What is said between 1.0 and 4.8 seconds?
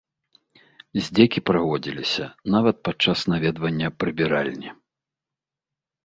Здзекі праводзіліся нават пад час наведвання прыбіральні.